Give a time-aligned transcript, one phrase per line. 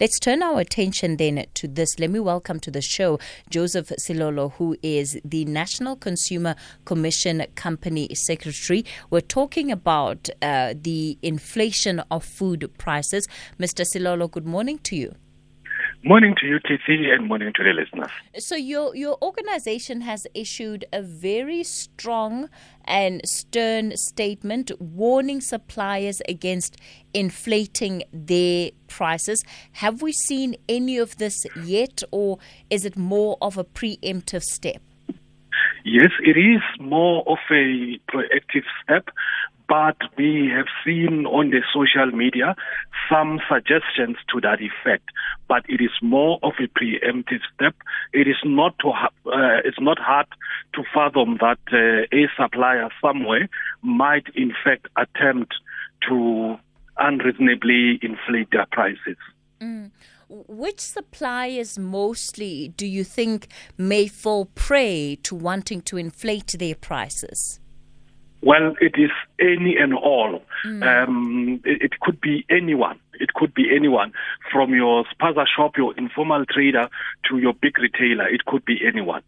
[0.00, 1.98] Let's turn our attention then to this.
[1.98, 3.18] Let me welcome to the show
[3.50, 8.84] Joseph Selolo, who is the National Consumer Commission Company Secretary.
[9.10, 13.26] We're talking about uh, the inflation of food prices.
[13.58, 13.84] Mr.
[13.84, 15.16] Selolo, good morning to you.
[16.04, 18.10] Morning to you, TC, and morning to the listeners.
[18.38, 22.48] So, your your organization has issued a very strong
[22.84, 26.76] and stern statement warning suppliers against
[27.12, 29.42] inflating their prices.
[29.72, 32.38] Have we seen any of this yet, or
[32.70, 34.80] is it more of a preemptive step?
[35.90, 39.08] Yes, it is more of a proactive step,
[39.68, 42.54] but we have seen on the social media
[43.10, 45.08] some suggestions to that effect.
[45.48, 47.74] But it is more of a preemptive step.
[48.12, 50.26] It is not to ha- uh, it's not hard
[50.74, 53.48] to fathom that uh, a supplier somewhere
[53.80, 55.54] might in fact attempt
[56.06, 56.58] to
[56.98, 59.16] unreasonably inflate their prices.
[59.62, 59.90] Mm.
[60.28, 67.60] Which suppliers mostly do you think may fall prey to wanting to inflate their prices?
[68.42, 70.42] Well, it is any and all.
[70.64, 71.08] Mm.
[71.08, 73.00] Um, it, it, could be anyone.
[73.14, 74.12] It could be anyone
[74.52, 76.88] from your spaza shop, your informal trader,
[77.28, 78.28] to your big retailer.
[78.28, 79.22] It could be anyone.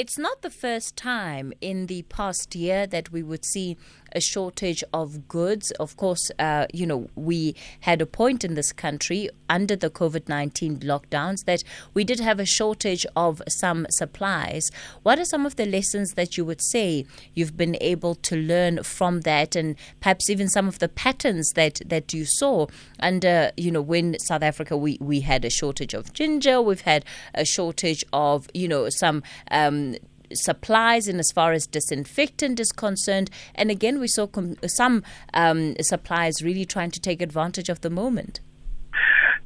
[0.00, 3.76] It's not the first time in the past year that we would see
[4.12, 5.72] a shortage of goods.
[5.72, 10.26] Of course, uh, you know, we had a point in this country under the COVID
[10.26, 14.70] 19 lockdowns that we did have a shortage of some supplies.
[15.02, 17.04] What are some of the lessons that you would say
[17.34, 21.82] you've been able to learn from that, and perhaps even some of the patterns that,
[21.84, 22.68] that you saw
[23.00, 27.04] under, you know, when South Africa we, we had a shortage of ginger, we've had
[27.34, 29.22] a shortage of, you know, some.
[29.50, 29.89] Um,
[30.34, 33.30] supplies in as far as disinfectant is concerned.
[33.54, 35.02] And again, we saw com- some
[35.34, 38.40] um, suppliers really trying to take advantage of the moment.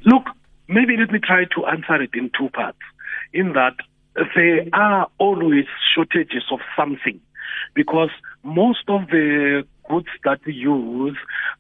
[0.05, 0.25] Look,
[0.69, 2.79] maybe let me try to answer it in two parts.
[3.33, 3.75] In that
[4.37, 7.21] there are always shortages of something
[7.75, 8.11] because
[8.43, 11.17] most of the goods that we use,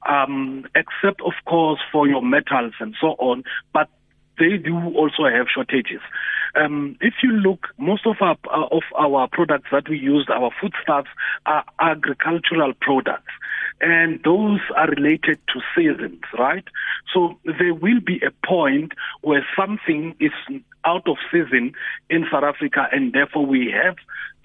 [0.08, 3.42] um, except of course for your metals and so on,
[3.72, 3.88] but
[4.38, 6.00] they do also have shortages.
[6.56, 10.50] Um, if you look, most of our uh, of our products that we use, our
[10.60, 11.08] foodstuffs,
[11.46, 13.32] are agricultural products,
[13.80, 16.64] and those are related to seasons, right?
[17.12, 20.32] So there will be a point where something is
[20.84, 21.72] out of season
[22.08, 23.96] in South Africa, and therefore we have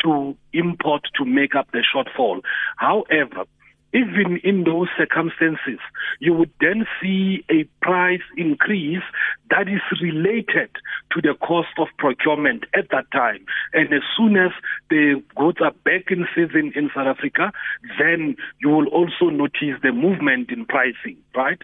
[0.04, 2.42] to import to make up the shortfall.
[2.78, 3.46] However,
[3.94, 5.80] even in those circumstances,
[6.20, 9.04] you would then see a price increase
[9.50, 10.70] that is related
[11.12, 13.46] to the cost of procurement at that time.
[13.74, 14.52] And as soon as
[14.90, 17.52] the goods are back in season in South Africa,
[17.98, 21.62] then you will also notice the movement in pricing, right?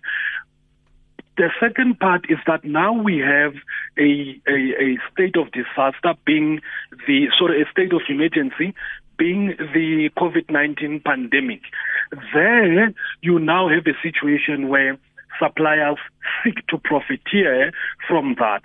[1.38, 3.54] The second part is that now we have
[3.98, 6.62] a, a, a state of disaster being
[7.08, 8.74] the, sorry, a state of emergency
[9.18, 11.62] being the COVID 19 pandemic.
[12.34, 14.98] There, you now have a situation where
[15.40, 15.98] suppliers
[16.44, 17.72] seek to profiteer
[18.08, 18.62] from that.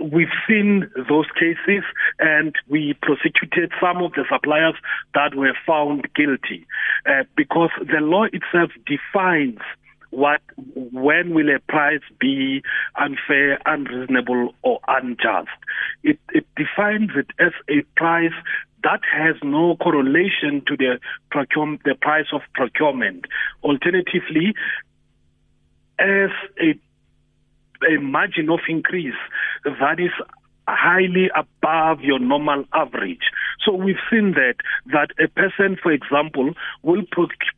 [0.00, 1.82] We've seen those cases
[2.20, 4.74] and we prosecuted some of the suppliers
[5.14, 6.66] that were found guilty
[7.04, 9.58] uh, because the law itself defines
[10.10, 10.40] what
[10.74, 12.62] when will a price be
[12.96, 15.48] unfair, unreasonable, or unjust?
[16.02, 18.32] It, it defines it as a price
[18.84, 23.26] that has no correlation to the procure, the price of procurement.
[23.62, 24.54] Alternatively,
[25.98, 26.30] as
[26.60, 26.78] a
[27.88, 29.14] a margin of increase
[29.64, 30.10] that is
[30.68, 33.30] highly above your normal average.
[33.64, 34.56] So we've seen that
[34.92, 36.52] that a person, for example,
[36.82, 37.02] will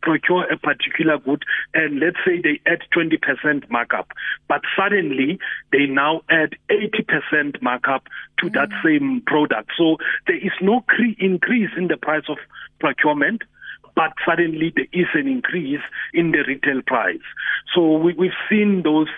[0.02, 1.42] procure a particular good,
[1.74, 4.12] and let's say they add 20% markup,
[4.48, 5.38] but suddenly
[5.72, 8.52] they now add 80% markup to mm.
[8.54, 9.70] that same product.
[9.76, 12.38] So there is no cre- increase in the price of
[12.78, 13.42] procurement
[13.94, 15.80] but suddenly there is an increase
[16.12, 17.18] in the retail price.
[17.74, 19.08] So we, have seen those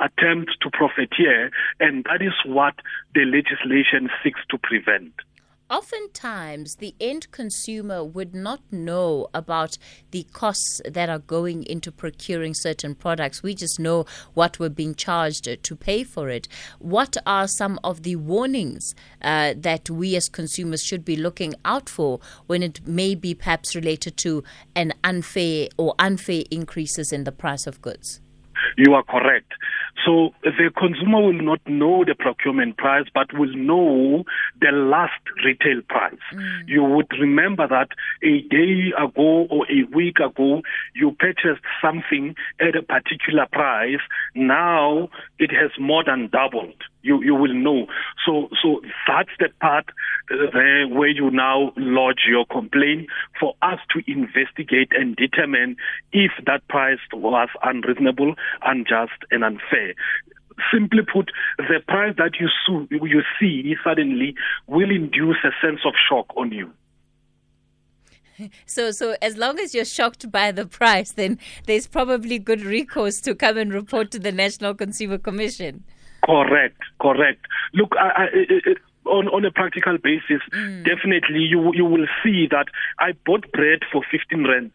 [0.00, 1.50] attempts to profiteer,
[1.80, 2.74] and that is what
[3.14, 5.12] the legislation seeks to prevent.
[5.72, 9.78] Oftentimes, the end consumer would not know about
[10.10, 13.42] the costs that are going into procuring certain products.
[13.42, 14.04] We just know
[14.34, 16.46] what we're being charged to pay for it.
[16.78, 21.88] What are some of the warnings uh, that we as consumers should be looking out
[21.88, 24.44] for when it may be perhaps related to
[24.76, 28.20] an unfair or unfair increases in the price of goods?
[28.76, 29.50] You are correct.
[30.04, 34.24] So the consumer will not know the procurement price, but will know
[34.60, 36.14] the last retail price.
[36.34, 36.68] Mm.
[36.68, 37.88] You would remember that
[38.22, 40.62] a day ago or a week ago,
[40.94, 44.00] you purchased something at a particular price.
[44.34, 45.08] Now
[45.38, 46.82] it has more than doubled.
[47.02, 47.86] You you will know.
[48.24, 49.86] So so that's the part
[50.30, 53.08] uh, there where you now lodge your complaint
[53.40, 55.76] for us to investigate and determine
[56.12, 58.34] if that price was unreasonable,
[58.64, 59.81] unjust, and unfair
[60.72, 62.48] simply put, the price that you,
[62.90, 64.34] you see suddenly
[64.66, 66.70] will induce a sense of shock on you.
[68.66, 73.20] So, so as long as you're shocked by the price, then there's probably good recourse
[73.20, 75.84] to come and report to the National Consumer Commission.
[76.24, 77.46] Correct, correct.
[77.74, 80.84] Look, I, I, it, on on a practical basis, mm.
[80.84, 82.66] definitely you you will see that
[82.98, 84.72] I bought bread for 15 rands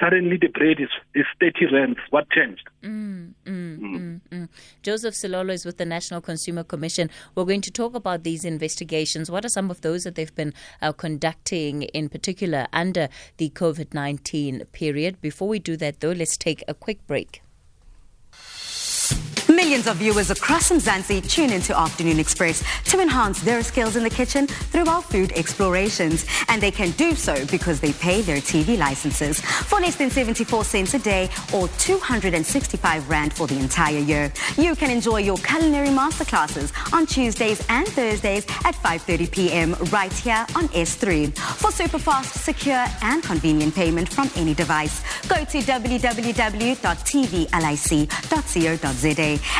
[0.00, 1.98] suddenly the bread is, is 30 rands.
[2.10, 2.68] What changed?
[2.82, 4.20] Mm, mm, mm.
[4.30, 4.48] mm,
[4.82, 7.10] Joseph Selolo is with the National Consumer Commission.
[7.34, 9.30] We're going to talk about these investigations.
[9.30, 13.94] What are some of those that they've been uh, conducting in particular under the COVID
[13.94, 15.20] 19 period?
[15.20, 17.42] Before we do that, though, let's take a quick break.
[19.58, 24.10] Millions of viewers across Mzansi tune into Afternoon Express to enhance their skills in the
[24.10, 26.24] kitchen through our food explorations.
[26.46, 30.62] And they can do so because they pay their TV licenses for less than 74
[30.62, 34.32] cents a day or 265 Rand for the entire year.
[34.56, 39.74] You can enjoy your culinary masterclasses on Tuesdays and Thursdays at 5.30 p.m.
[39.90, 41.36] right here on S3.
[41.36, 45.98] For super fast, secure and convenient payment from any device, go to www.tvlic.co.za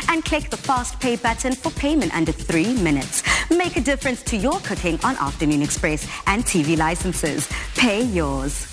[0.09, 3.23] and click the Fast Pay button for payment under three minutes.
[3.49, 7.49] Make a difference to your cooking on Afternoon Express and TV licenses.
[7.75, 8.68] Pay yours.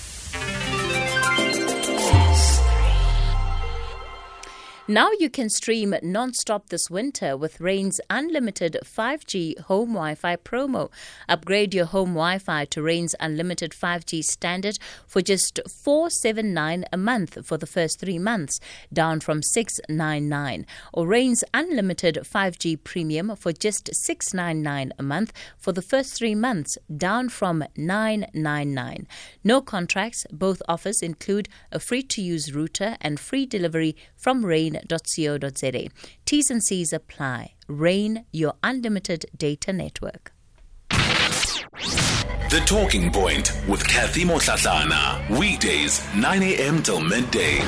[4.89, 10.89] Now you can stream non-stop this winter with Rain's unlimited 5G home Wi-Fi promo.
[11.27, 17.57] Upgrade your home Wi-Fi to Rain's unlimited 5G standard for just 479 a month for
[17.57, 18.61] the first 3 months,
[18.93, 20.65] down from 699.
[20.93, 26.77] Or Rain's unlimited 5G premium for just 699 a month for the first 3 months,
[26.95, 29.05] down from 999.
[29.43, 34.76] No contracts, both offers include a free to use router and free delivery from Rain
[34.89, 35.87] rain.co.za.
[36.25, 37.53] T's and C's apply.
[37.67, 40.31] Rain, your unlimited data network.
[40.89, 45.37] The Talking Point with Cathy Mohlahlana.
[45.37, 46.81] Weekdays, 9 a.m.
[46.81, 47.61] till midday.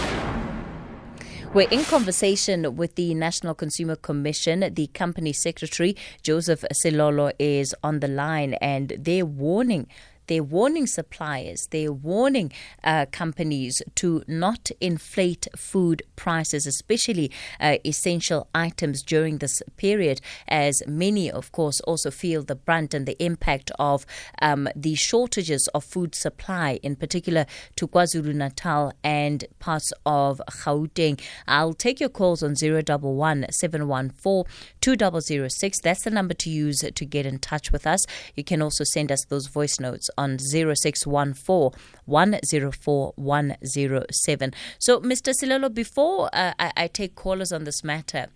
[1.54, 4.72] We're in conversation with the National Consumer Commission.
[4.74, 9.88] The company secretary, Joseph Selolo, is on the line and they're warning
[10.30, 12.52] they're warning suppliers, they're warning
[12.84, 20.84] uh, companies to not inflate food prices, especially uh, essential items during this period, as
[20.88, 24.06] many, of course, also feel the brunt and the impact of
[24.40, 31.20] um, the shortages of food supply, in particular to KwaZulu Natal and parts of Gauteng.
[31.48, 34.44] I'll take your calls on 011 714
[34.82, 35.82] 2006.
[35.82, 38.06] That's the number to use to get in touch with us.
[38.36, 41.72] You can also send us those voice notes on 0614
[42.06, 44.54] 104 107.
[44.78, 45.34] So, Mr.
[45.34, 48.28] Selolo, before uh, I, I take callers on this matter,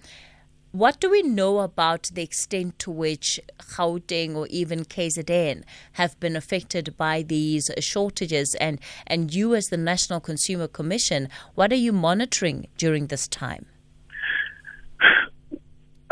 [0.72, 5.64] what do we know about the extent to which Gauteng or even KZN
[5.94, 8.56] have been affected by these shortages?
[8.56, 13.68] And, and you, as the National Consumer Commission, what are you monitoring during this time?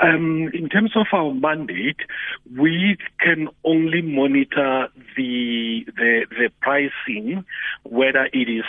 [0.02, 2.00] Um, in terms of our mandate,
[2.58, 7.46] we can only monitor the, the the pricing,
[7.84, 8.66] whether it is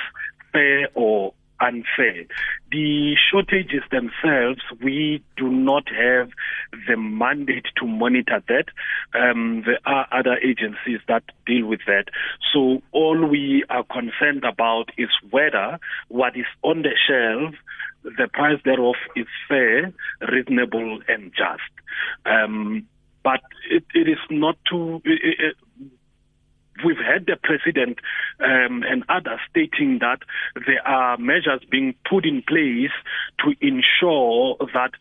[0.53, 2.25] fair or unfair.
[2.71, 6.31] The shortages themselves, we do not have
[6.89, 8.67] the mandate to monitor that.
[9.15, 12.07] Um, there are other agencies that deal with that.
[12.53, 17.55] So all we are concerned about is whether what is on the shelf
[18.05, 19.93] the price thereof is fair,
[20.31, 21.73] reasonable, and just.
[22.27, 22.87] Um,
[23.23, 23.41] but
[23.71, 25.57] it, it is not it,
[26.85, 27.99] we've had the president
[28.41, 30.21] um, and others stating that
[30.67, 32.91] there are measures being put in place
[33.41, 34.93] to ensure that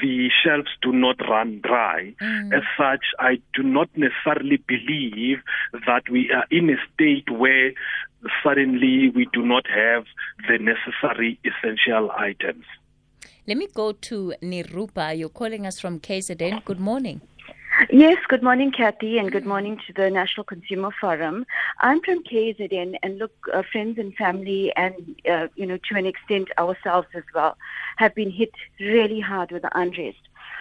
[0.00, 2.14] the shelves do not run dry.
[2.20, 2.56] Mm.
[2.56, 5.38] As such, I do not necessarily believe
[5.86, 7.72] that we are in a state where
[8.42, 10.04] suddenly we do not have
[10.48, 12.64] the necessary essential items.
[13.46, 15.14] Let me go to Nirupa.
[15.18, 16.64] You're calling us from KZN.
[16.64, 17.20] Good morning.
[17.90, 21.46] Yes, good morning, Kathy, and good morning to the National Consumer Forum.
[21.78, 26.04] I'm from KZN, and look, uh, friends and family, and uh, you know, to an
[26.04, 27.56] extent, ourselves as well,
[27.96, 30.18] have been hit really hard with the unrest.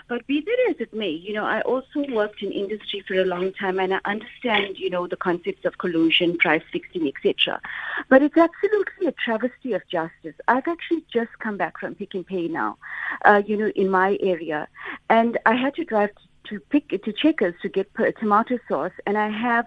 [0.07, 3.25] But be that as it may, you know, I also worked in industry for a
[3.25, 7.59] long time, and I understand, you know, the concepts of collusion, price fixing, etc.
[8.09, 10.35] But it's absolutely a travesty of justice.
[10.47, 12.77] I've actually just come back from Pick n Pay now,
[13.25, 14.67] uh, you know, in my area,
[15.09, 16.26] and I had to drive to
[16.69, 17.89] pick to Checkers to get
[18.19, 19.65] tomato sauce, and I have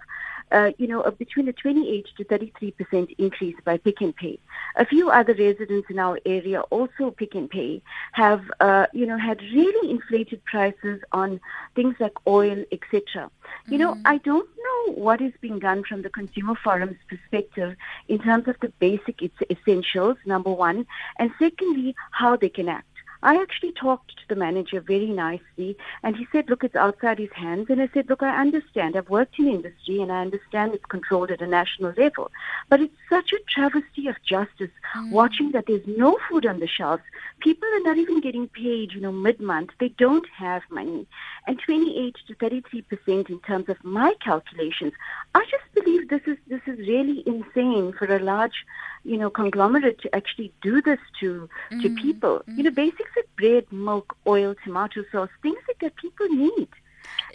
[0.53, 4.39] uh, you know, between a 28 to 33 percent increase by Pick n Pay.
[4.77, 7.83] A few other residents in our area, also Pick n Pay,
[8.13, 11.41] have uh, you know had really inflated prices on
[11.77, 13.03] things like oil, etc.
[13.15, 13.73] Mm-hmm.
[13.73, 14.07] You know, mm-hmm.
[14.07, 17.77] I don't know what is being done from the Consumer Forum's perspective
[18.09, 20.87] in terms of the basic essentials, number one,
[21.19, 22.87] and secondly, how they can act.
[23.23, 27.33] I actually talked to the manager very nicely, and he said, Look, it's outside his
[27.33, 27.67] hands.
[27.69, 28.97] And I said, Look, I understand.
[28.97, 32.31] I've worked in industry, and I understand it's controlled at a national level.
[32.69, 35.11] But it's such a travesty of justice mm.
[35.13, 37.03] watching that there's no food on the shelves.
[37.41, 39.71] People are not even getting paid, you know, mid month.
[39.79, 41.07] They don't have money.
[41.47, 44.93] And 28 to 33 percent in terms of my calculations.
[45.35, 48.65] I just believe this is this is really insane for a large
[49.05, 51.81] you know, conglomerate to actually do this to mm-hmm.
[51.81, 52.39] to people.
[52.41, 52.57] Mm-hmm.
[52.57, 56.69] You know, basics bread, milk, oil, tomato sauce, things that, people need.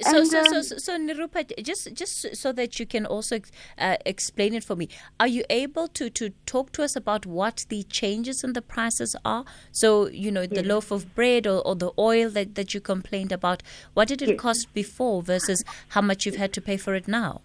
[0.01, 3.39] So, and, so, um, so, so, so, Nirupa, just, just so that you can also
[3.77, 4.89] uh, explain it for me,
[5.19, 9.15] are you able to, to talk to us about what the changes in the prices
[9.25, 9.45] are?
[9.71, 10.65] So, you know, the yes.
[10.65, 13.63] loaf of bread or, or the oil that, that you complained about,
[13.93, 14.39] what did it yes.
[14.39, 17.41] cost before versus how much you've had to pay for it now?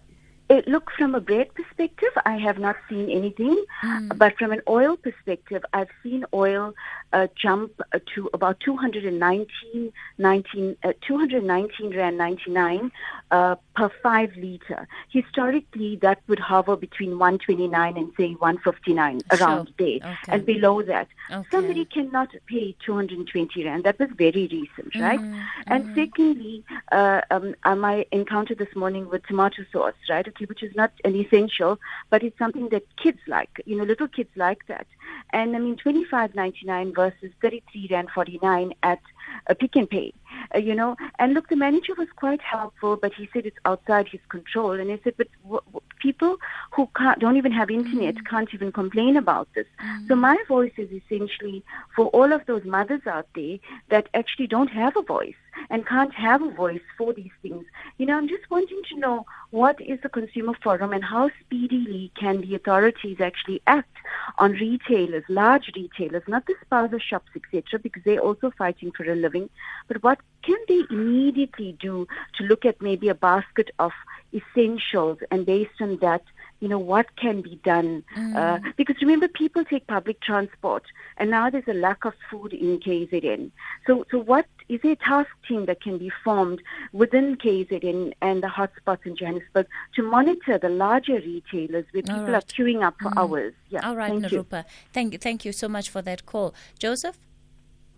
[0.51, 3.63] It, look, from a bread perspective, I have not seen anything.
[3.85, 4.17] Mm.
[4.17, 6.73] But from an oil perspective, I've seen oil
[7.13, 12.91] uh, jump uh, to about 219, 19, uh, 219 rand 99
[13.31, 14.87] uh, per five liter.
[15.09, 19.47] Historically, that would hover between 129 and say 159 sure.
[19.47, 20.15] around there, okay.
[20.27, 21.47] and below that, okay.
[21.51, 23.83] somebody cannot pay 220 rand.
[23.83, 25.19] That was very recent, right?
[25.19, 25.41] Mm-hmm.
[25.67, 25.95] And mm-hmm.
[25.95, 30.27] secondly, uh, um, I might encounter this morning with tomato sauce, right?
[30.27, 33.61] Okay, which is not an essential, but it's something that kids like.
[33.65, 34.87] You know, little kids like that.
[35.33, 39.01] And I mean, 25.99 versus 33 rand 49 at
[39.47, 40.13] a Pick n Pay.
[40.53, 44.07] Uh, you know, and look, the manager was quite helpful, but he said it's outside
[44.07, 44.71] his control.
[44.71, 46.37] And I said, but w- w- people
[46.71, 48.25] who don't even have internet mm-hmm.
[48.25, 49.67] can't even complain about this.
[49.79, 50.07] Mm-hmm.
[50.07, 51.63] So my voice is essentially
[51.95, 53.57] for all of those mothers out there
[53.89, 55.35] that actually don't have a voice
[55.69, 57.65] and can't have a voice for these things.
[57.97, 62.11] You know, I'm just wanting to know what is the consumer forum and how speedily
[62.19, 63.95] can the authorities actually act
[64.37, 69.15] on retailers, large retailers, not the spaza shops, etc., because they're also fighting for a
[69.15, 69.49] living,
[69.87, 72.07] but what can they immediately do
[72.37, 73.91] to look at maybe a basket of
[74.33, 76.23] essentials and based on that
[76.61, 78.03] you know, what can be done.
[78.15, 78.35] Mm.
[78.35, 80.83] Uh, because remember, people take public transport,
[81.17, 83.51] and now there's a lack of food in KZN.
[83.87, 86.61] So, so what is there a task team that can be formed
[86.93, 92.35] within KZN and the hotspots in Johannesburg to monitor the larger retailers where people right.
[92.35, 93.17] are queuing up for mm.
[93.17, 93.53] hours?
[93.69, 93.87] Yeah.
[93.87, 94.57] All right, thank Nirupa.
[94.57, 94.63] You.
[94.93, 95.19] Thank you.
[95.19, 96.53] Thank you so much for that call.
[96.77, 97.17] Joseph?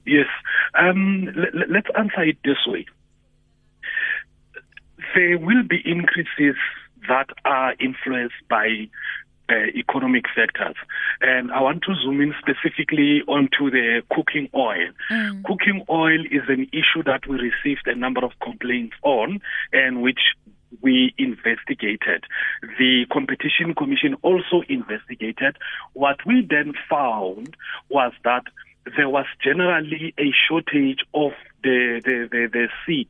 [0.06, 0.28] Yes.
[0.74, 2.86] Um, l- let's answer it this way.
[5.16, 6.56] There will be increases
[7.08, 8.88] that are influenced by
[9.50, 10.76] uh, economic factors.
[11.22, 14.90] And I want to zoom in specifically onto the cooking oil.
[15.12, 15.44] Mm.
[15.44, 19.42] Cooking oil is an issue that we received a number of complaints on
[19.72, 20.20] and which
[20.82, 22.24] we investigated.
[22.80, 25.58] The Competition Commission also investigated.
[25.94, 27.56] What we then found
[27.90, 28.44] was that
[28.98, 31.32] there was generally a shortage of
[31.64, 33.08] the, the, the, the seed,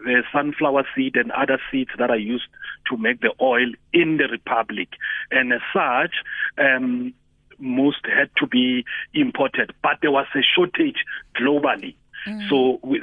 [0.00, 2.48] the sunflower seed and other seeds that are used
[2.90, 4.88] to make the oil in the Republic.
[5.30, 6.14] And as such,
[6.58, 7.14] um,
[7.58, 11.04] most had to be imported, but there was a shortage
[11.36, 11.94] globally.
[12.26, 12.48] Mm.
[12.48, 13.00] So we,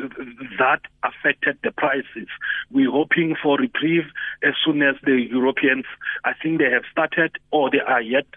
[0.59, 2.27] that affected the prices.
[2.71, 4.05] We're hoping for reprieve
[4.43, 5.85] as soon as the Europeans,
[6.23, 8.27] I think they have started or they are yet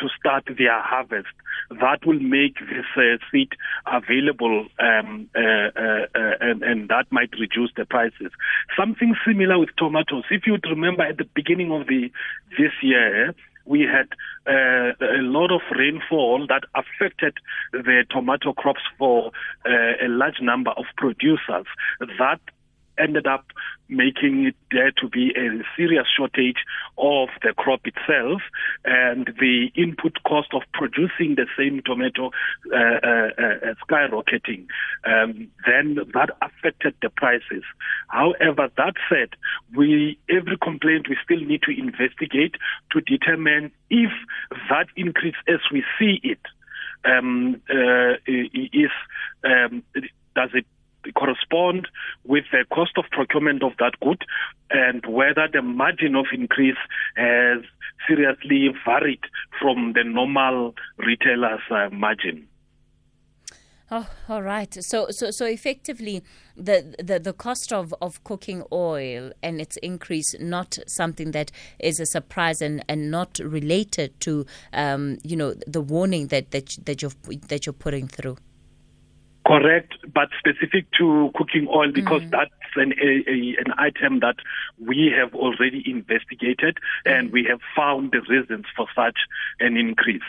[0.00, 1.28] to start their harvest.
[1.70, 3.50] That will make this uh, seed
[3.86, 8.32] available, um, uh, uh, uh, and, and, that might reduce the prices.
[8.78, 10.24] Something similar with tomatoes.
[10.30, 12.10] If you remember at the beginning of the
[12.56, 13.34] this year,
[13.68, 14.08] we had
[14.46, 17.34] uh, a lot of rainfall that affected
[17.72, 19.30] the tomato crops for
[19.66, 21.66] uh, a large number of producers.
[22.18, 22.40] That
[22.98, 23.46] ended up
[23.88, 26.58] making it there to be a serious shortage
[26.98, 28.42] of the crop itself
[28.84, 32.30] and the input cost of producing the same tomato
[32.72, 34.66] uh, uh, uh, skyrocketing,
[35.04, 37.64] um, then that affected the prices.
[38.08, 39.30] However, that said,
[39.74, 42.56] we every complaint we still need to investigate
[42.92, 44.10] to determine if
[44.68, 46.40] that increase as we see it
[47.04, 48.90] um, uh, is
[49.44, 49.82] um,
[50.34, 50.66] does it
[51.14, 51.88] correspond
[52.28, 54.22] with the cost of procurement of that good
[54.70, 56.76] and whether the margin of increase
[57.16, 57.62] has
[58.06, 59.20] seriously varied
[59.60, 62.46] from the normal retailer's uh, margin.
[63.90, 64.72] Oh, all right.
[64.84, 66.22] So, so, so effectively,
[66.54, 71.98] the, the the cost of, of cooking oil and its increase not something that is
[71.98, 74.44] a surprise and, and not related to
[74.74, 77.12] um, you know the warning that that that you're
[77.48, 78.36] that you're putting through.
[79.48, 82.30] Correct, but specific to cooking oil because mm.
[82.30, 84.36] that's an a, a, an item that
[84.78, 86.76] we have already investigated
[87.06, 89.16] and we have found the reasons for such
[89.58, 90.22] an increase.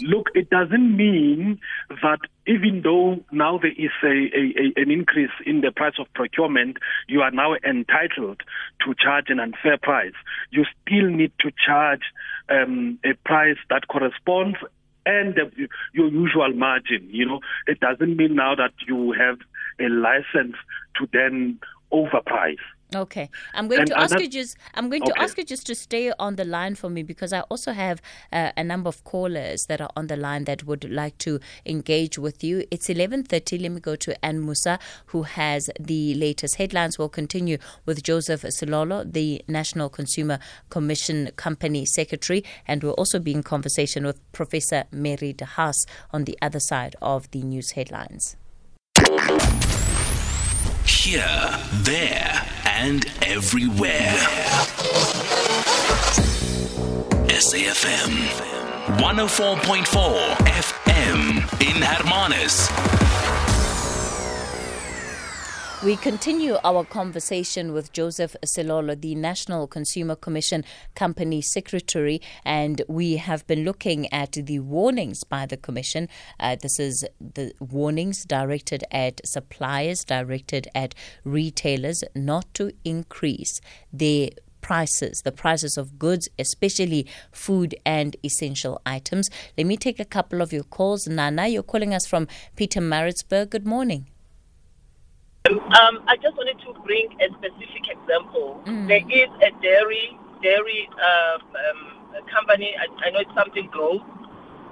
[0.00, 1.60] Look, it doesn't mean
[2.02, 6.78] that even though now there is a, a, an increase in the price of procurement,
[7.06, 8.40] you are now entitled
[8.84, 10.14] to charge an unfair price.
[10.50, 12.02] You still need to charge
[12.48, 14.56] um, a price that corresponds
[15.08, 17.08] and the, your usual margin.
[17.10, 19.38] You know, it doesn't mean now that you have
[19.80, 20.56] a license
[20.96, 21.58] to then
[21.92, 22.56] overprice.
[22.94, 24.56] Okay, I'm going and, to ask you just.
[24.74, 25.12] I'm going okay.
[25.12, 28.00] to ask you just to stay on the line for me because I also have
[28.32, 32.18] uh, a number of callers that are on the line that would like to engage
[32.18, 32.64] with you.
[32.70, 33.60] It's 11:30.
[33.60, 36.98] Let me go to Ann Musa, who has the latest headlines.
[36.98, 40.38] We'll continue with Joseph Selolo, the National Consumer
[40.70, 46.24] Commission Company Secretary, and we'll also be in conversation with Professor Mary de Haas on
[46.24, 48.36] the other side of the news headlines.
[50.88, 52.44] Here, there,
[52.80, 54.14] and everywhere.
[57.26, 58.12] SAFM
[58.98, 63.07] 104.4 FM in Hermanus.
[65.84, 70.64] We continue our conversation with Joseph Selolo, the National Consumer Commission
[70.96, 76.08] Company Secretary, and we have been looking at the warnings by the Commission.
[76.40, 83.60] Uh, this is the warnings directed at suppliers, directed at retailers not to increase
[83.92, 84.30] their
[84.60, 89.30] prices, the prices of goods, especially food and essential items.
[89.56, 91.06] Let me take a couple of your calls.
[91.06, 93.50] Nana, you're calling us from Pietermaritzburg.
[93.50, 94.08] Good morning.
[95.46, 98.60] Um, I just wanted to bring a specific example.
[98.66, 98.88] Mm.
[98.88, 102.74] There is a dairy dairy uh, um, company.
[102.76, 104.02] I, I, know it's something gross,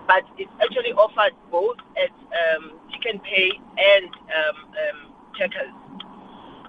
[0.07, 4.99] but it's actually offered both at um, Pick n Pay and um, um,
[5.39, 5.73] Checkers.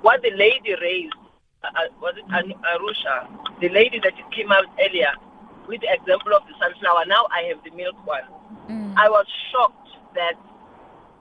[0.01, 1.13] What the lady raised
[1.63, 3.27] uh, uh was it Arusha,
[3.59, 5.11] the lady that came out earlier
[5.67, 7.05] with the example of the sunflower.
[7.07, 8.23] Now I have the milk one.
[8.69, 8.95] Mm.
[8.95, 10.39] I was shocked that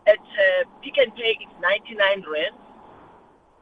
[0.07, 2.55] at uh, Pick n Pay it's 99 rand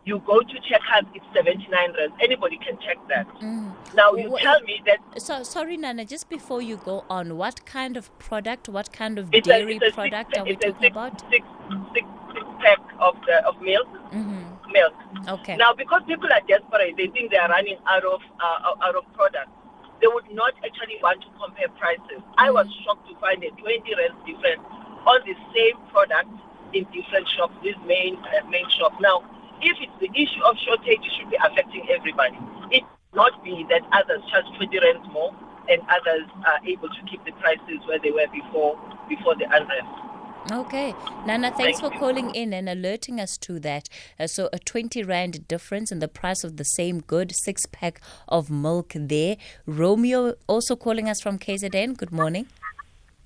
[0.06, 2.12] you go to check out it's 79 rand.
[2.20, 3.26] Anybody can check that.
[3.40, 3.72] Mm.
[3.94, 4.98] Now you well, tell me that.
[5.20, 6.04] So sorry, Nana.
[6.04, 10.34] Just before you go on, what kind of product, what kind of dairy a, product
[10.34, 11.20] six, are we talking six, about?
[11.30, 11.46] Six,
[11.94, 13.88] six, six pack of the, of milk.
[14.12, 14.72] Mm-hmm.
[14.72, 14.94] Milk.
[15.28, 15.56] Okay.
[15.56, 19.04] Now, because people are desperate, they think they are running out of uh, out of
[19.14, 19.48] product.
[20.02, 22.20] They would not actually want to compare prices.
[22.20, 22.34] Mm.
[22.36, 24.60] I was shocked to find a 20 rand difference
[25.06, 26.28] on the same product
[26.74, 27.54] in different shops.
[27.62, 29.22] These main uh, main shops now
[29.64, 32.36] if it's the issue of shortage, it should be affecting everybody.
[32.70, 35.32] It not be that others charge 20 rand more
[35.68, 38.76] and others are able to keep the prices where they were before
[39.08, 40.04] before the unrest.
[40.52, 40.94] Okay.
[41.26, 41.98] Nana, thanks Thank for you.
[41.98, 43.88] calling in and alerting us to that.
[44.20, 47.98] Uh, so, a 20 Rand difference in the price of the same good six pack
[48.28, 49.38] of milk there.
[49.64, 51.96] Romeo also calling us from KZN.
[51.96, 52.46] Good morning.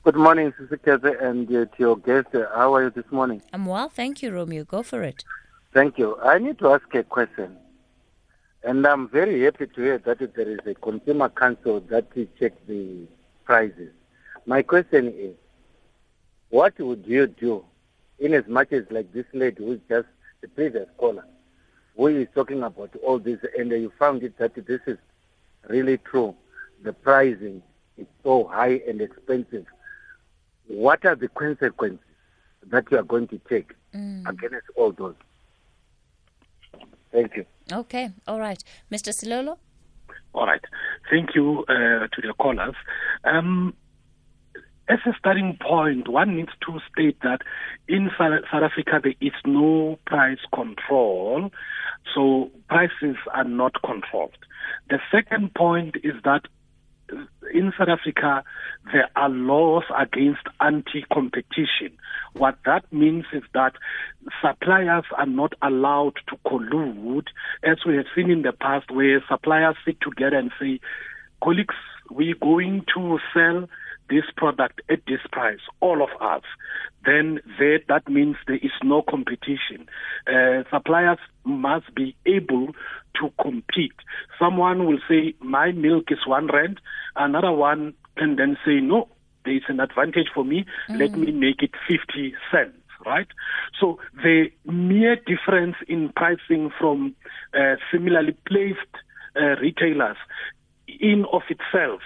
[0.04, 2.28] Good morning, Sister Keze, and uh, to your guest.
[2.32, 3.42] Uh, how are you this morning?
[3.52, 3.88] I'm well.
[3.88, 4.62] Thank you, Romeo.
[4.62, 5.24] Go for it.
[5.72, 6.18] Thank you.
[6.22, 7.56] I need to ask a question.
[8.64, 13.06] And I'm very happy to hear that there is a consumer council that checks the
[13.44, 13.92] prices.
[14.46, 15.34] My question is,
[16.50, 17.64] what would you do
[18.18, 20.08] in as much as like this lady who is just
[20.40, 21.24] the previous caller,
[21.96, 24.98] who is talking about all this and you found it that this is
[25.68, 26.34] really true.
[26.82, 27.62] The pricing
[27.96, 29.66] is so high and expensive.
[30.66, 32.04] What are the consequences
[32.66, 34.28] that you are going to take mm.
[34.28, 35.14] against all those?
[37.12, 37.44] Thank you.
[37.72, 38.62] Okay, all right.
[38.90, 39.12] Mr.
[39.12, 39.58] Selolo?
[40.34, 40.64] All right.
[41.10, 42.74] Thank you uh, to the callers.
[43.24, 43.74] Um,
[44.88, 47.40] as a starting point, one needs to state that
[47.88, 51.50] in South Africa there is no price control,
[52.14, 54.38] so prices are not controlled.
[54.88, 56.42] The second point is that
[57.52, 58.44] in South Africa,
[58.92, 61.96] there are laws against anti-competition.
[62.34, 63.72] What that means is that
[64.42, 67.26] suppliers are not allowed to collude,
[67.62, 70.80] as we have seen in the past, where suppliers sit together and say,
[71.42, 71.74] colleagues,
[72.10, 73.68] we're going to sell
[74.08, 76.42] this product at this price, all of us,
[77.04, 79.88] then that, that means there is no competition.
[80.26, 82.68] Uh, suppliers must be able
[83.20, 83.92] to compete.
[84.38, 86.80] Someone will say, my milk is one rand,
[87.16, 89.08] another one can then say, no,
[89.44, 90.98] there is an advantage for me, mm.
[90.98, 92.74] let me make it 50 cents
[93.06, 93.28] right?
[93.80, 97.14] So the mere difference in pricing from
[97.54, 98.78] uh, similarly placed
[99.36, 100.16] uh, retailers
[100.88, 102.00] in of itself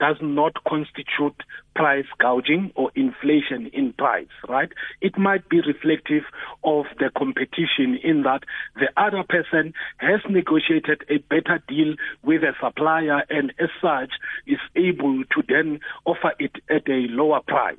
[0.00, 1.36] does not constitute
[1.76, 4.70] price gouging or inflation in price, right?
[5.00, 6.24] It might be reflective
[6.64, 8.40] of the competition in that
[8.74, 14.10] the other person has negotiated a better deal with a supplier and as such
[14.46, 17.76] is able to then offer it at a lower price.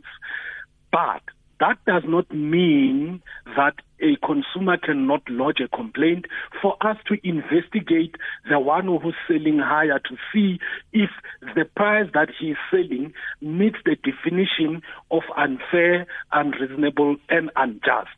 [0.91, 1.23] But
[1.61, 3.21] that does not mean
[3.55, 6.25] that a consumer cannot lodge a complaint
[6.59, 8.15] for us to investigate
[8.49, 10.59] the one who's selling higher to see
[10.91, 11.11] if
[11.55, 18.09] the price that he is selling meets the definition of unfair, unreasonable, and unjust.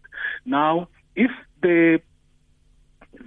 [0.45, 1.99] Now, if the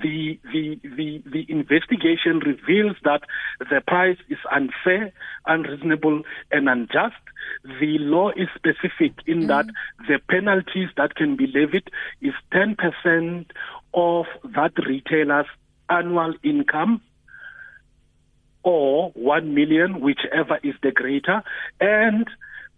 [0.02, 3.22] the, the, the, the investigation reveals that
[3.59, 5.12] the price is unfair,
[5.46, 7.16] unreasonable, and unjust.
[7.64, 9.66] The law is specific in mm that
[10.09, 11.88] the penalties that can be levied
[12.20, 13.46] is 10%
[13.94, 15.46] of that retailer's
[15.88, 17.00] annual income
[18.62, 21.42] or 1 million, whichever is the greater,
[21.80, 22.26] and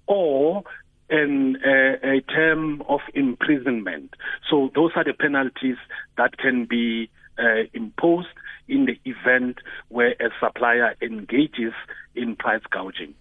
[0.06, 0.62] or
[1.10, 4.14] in a, a term of imprisonment.
[4.50, 5.76] So those are the penalties
[6.16, 8.28] that can be uh, imposed
[8.68, 11.72] in the event where a supplier engages
[12.14, 13.14] in price gouging.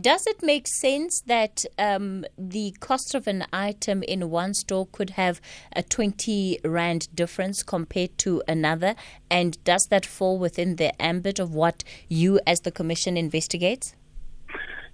[0.00, 5.10] Does it make sense that um, the cost of an item in one store could
[5.10, 5.40] have
[5.74, 8.94] a 20 Rand difference compared to another?
[9.28, 13.96] And does that fall within the ambit of what you, as the Commission, investigates?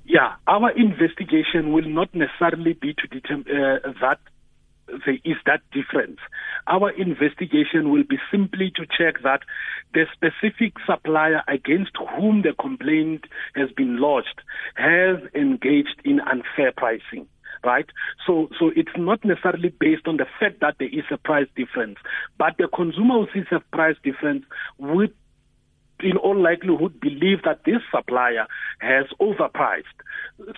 [0.04, 4.18] Yeah, our investigation will not necessarily be to determine uh, that
[4.86, 6.18] there is that difference.
[6.66, 9.40] Our investigation will be simply to check that
[9.94, 14.42] the specific supplier against whom the complaint has been lodged
[14.74, 17.26] has engaged in unfair pricing
[17.64, 17.86] right?
[18.26, 21.96] So, so it's not necessarily based on the fact that there is a price difference,
[22.36, 24.44] but the consumer who sees a price difference
[24.76, 25.14] would
[26.00, 28.46] in all likelihood believe that this supplier
[28.78, 29.84] has overpriced.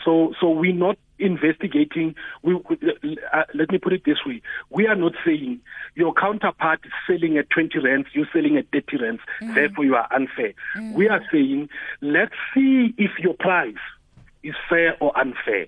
[0.05, 2.15] So, so we're not investigating.
[2.43, 5.61] We, uh, let me put it this way: we are not saying
[5.95, 9.55] your counterpart is selling at 20 rands, you're selling at 30 rands, mm.
[9.55, 10.55] therefore you are unfair.
[10.77, 10.95] Mm.
[10.95, 11.69] We are saying
[12.01, 13.75] let's see if your price
[14.43, 15.67] is fair or unfair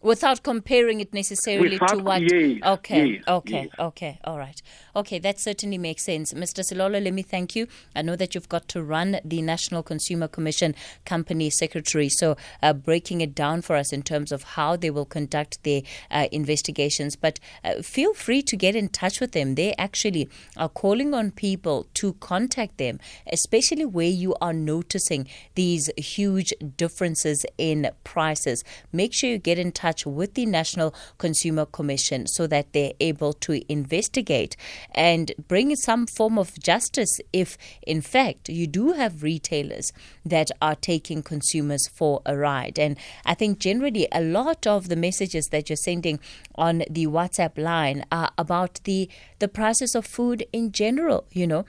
[0.00, 3.74] without comparing it necessarily without, to what yes, okay yes, okay yes.
[3.78, 4.62] okay all right.
[4.94, 6.32] Okay that certainly makes sense.
[6.32, 7.66] Mr selolo let me thank you.
[7.96, 12.72] I know that you've got to run the national consumer commission company secretary so uh,
[12.72, 17.16] breaking it down for us in terms of how they will conduct their uh, investigations
[17.16, 19.56] but uh, feel free to get in touch with them.
[19.56, 23.00] They actually are calling on people to contact them
[23.32, 28.62] especially where you are noticing these huge differences in prices.
[28.92, 32.92] Make sure you get in touch touch with the National Consumer Commission so that they're
[33.00, 34.56] able to investigate
[34.94, 39.92] and bring some form of justice if, in fact, you do have retailers
[40.24, 42.78] that are taking consumers for a ride.
[42.78, 46.20] And I think generally a lot of the messages that you're sending
[46.54, 51.64] on the WhatsApp line are about the the prices of food in general, you know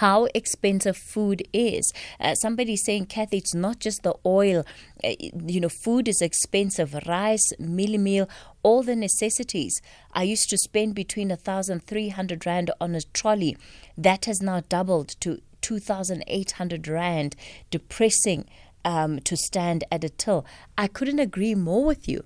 [0.00, 1.92] how expensive food is.
[2.18, 4.64] Uh, somebody saying, Kathy, it's not just the oil.
[5.04, 5.12] Uh,
[5.46, 6.94] you know, food is expensive.
[7.06, 8.28] Rice, mealie meal,
[8.62, 9.80] all the necessities.
[10.12, 13.56] I used to spend between a thousand three hundred rand on a trolley.
[13.98, 17.36] That has now doubled to two thousand eight hundred rand.
[17.70, 18.46] Depressing.
[18.84, 20.44] Um, to stand at a till.
[20.76, 22.24] I couldn't agree more with you.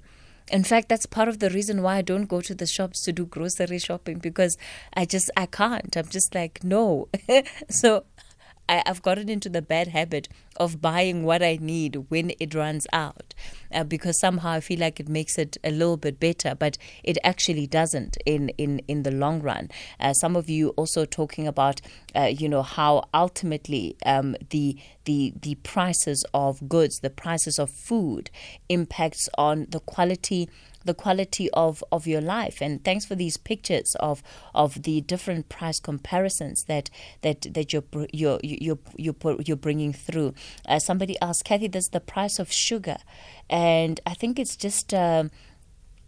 [0.50, 3.12] In fact, that's part of the reason why I don't go to the shops to
[3.12, 4.56] do grocery shopping because
[4.94, 5.96] I just I can't.
[5.96, 7.08] I'm just like no.
[7.68, 8.04] so
[8.68, 12.86] I, have gotten into the bad habit of buying what I need when it runs
[12.92, 13.34] out
[13.72, 17.18] uh, because somehow I feel like it makes it a little bit better, but it
[17.24, 19.70] actually doesn't in, in, in the long run.
[20.00, 21.80] Uh, some of you also talking about,
[22.14, 27.70] uh, you know, how ultimately um, the, the, the prices of goods, the prices of
[27.70, 28.30] food
[28.68, 30.48] impacts on the quality
[30.86, 32.60] the quality of, of your life.
[32.60, 34.22] And thanks for these pictures of
[34.54, 36.90] of the different price comparisons that
[37.22, 40.34] that that you're you're you're you're, you're bringing through.
[40.66, 42.98] Uh, somebody asked Kathy, "There's the price of sugar,"
[43.50, 44.94] and I think it's just.
[44.94, 45.30] Um,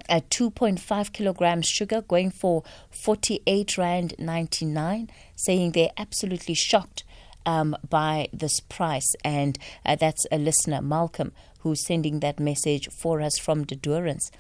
[0.09, 7.05] at 2.5 kilograms sugar going for 48 rand 99 saying they're absolutely shocked
[7.45, 13.21] um, by this price and uh, that's a listener Malcolm who's sending that message for
[13.21, 14.31] us from the Durance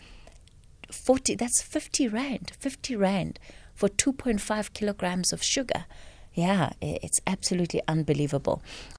[0.91, 3.39] 40, that's 50 rand, 50 rand
[3.75, 5.85] for 2.5 kilograms of sugar.
[6.35, 8.63] Yeah, it's absolutely unbelievable.